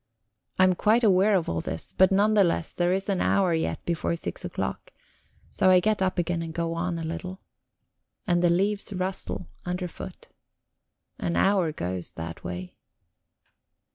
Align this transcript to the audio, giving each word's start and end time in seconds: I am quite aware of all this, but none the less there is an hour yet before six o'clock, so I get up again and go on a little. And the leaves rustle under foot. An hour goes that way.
I 0.57 0.63
am 0.63 0.73
quite 0.73 1.03
aware 1.03 1.35
of 1.35 1.47
all 1.47 1.61
this, 1.61 1.93
but 1.95 2.11
none 2.11 2.33
the 2.33 2.43
less 2.43 2.73
there 2.73 2.91
is 2.91 3.07
an 3.07 3.21
hour 3.21 3.53
yet 3.53 3.85
before 3.85 4.15
six 4.15 4.43
o'clock, 4.43 4.91
so 5.51 5.69
I 5.69 5.79
get 5.79 6.01
up 6.01 6.17
again 6.17 6.41
and 6.41 6.51
go 6.55 6.73
on 6.73 6.97
a 6.97 7.03
little. 7.03 7.39
And 8.25 8.41
the 8.43 8.49
leaves 8.49 8.91
rustle 8.91 9.45
under 9.63 9.87
foot. 9.87 10.29
An 11.19 11.35
hour 11.35 11.71
goes 11.71 12.13
that 12.13 12.43
way. 12.43 12.73